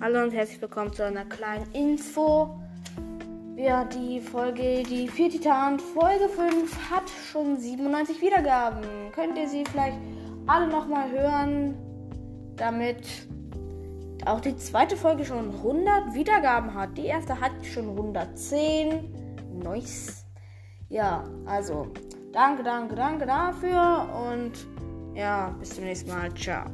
Hallo 0.00 0.22
und 0.22 0.32
herzlich 0.32 0.62
willkommen 0.62 0.92
zu 0.92 1.04
einer 1.04 1.24
kleinen 1.24 1.68
Info. 1.72 2.60
Ja, 3.56 3.84
die 3.84 4.20
Folge, 4.20 4.84
die 4.84 5.08
vier 5.08 5.28
Titan, 5.28 5.80
Folge 5.80 6.28
5 6.28 6.88
hat 6.88 7.10
schon 7.10 7.56
97 7.56 8.22
Wiedergaben. 8.22 8.80
Könnt 9.12 9.36
ihr 9.36 9.48
sie 9.48 9.64
vielleicht 9.64 9.98
alle 10.46 10.68
nochmal 10.68 11.10
hören, 11.10 11.74
damit 12.54 13.08
auch 14.24 14.40
die 14.40 14.56
zweite 14.56 14.96
Folge 14.96 15.24
schon 15.24 15.50
100 15.50 16.14
Wiedergaben 16.14 16.72
hat. 16.74 16.96
Die 16.96 17.06
erste 17.06 17.40
hat 17.40 17.50
schon 17.66 17.88
110. 17.88 19.12
Nice. 19.64 20.24
Ja, 20.90 21.24
also 21.44 21.88
danke, 22.32 22.62
danke, 22.62 22.94
danke 22.94 23.26
dafür 23.26 24.08
und 24.30 24.52
ja, 25.16 25.56
bis 25.58 25.74
zum 25.74 25.82
nächsten 25.82 26.10
Mal. 26.10 26.32
Ciao. 26.34 26.66